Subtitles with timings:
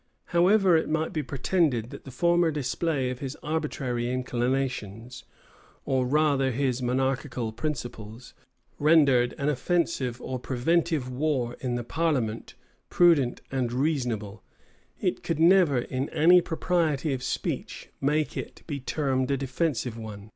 [0.33, 5.25] However it might be pretended, that the former display of his arbitrary inclinations,
[5.85, 8.33] or rather his monarchical principles,
[8.79, 12.55] rendered an offensive or preventive war in the parliament
[12.89, 14.41] prudent and reasonable,
[14.99, 20.29] it could never in any propriety of speech, make it be termed a defensive one.